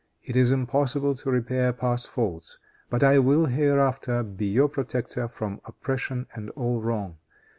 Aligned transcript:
It 0.23 0.35
is 0.35 0.51
impossible 0.51 1.13
to 1.13 1.29
repair 1.29 1.71
past 1.73 2.07
faults, 2.09 2.57
but 2.89 3.03
I 3.03 3.19
will 3.19 3.45
hereafter 3.45 4.23
be 4.23 4.47
your 4.47 4.67
protector 4.67 5.27
from 5.27 5.61
oppression 5.65 6.25
and 6.33 6.49
all 6.55 6.81
wrong. 6.81 7.17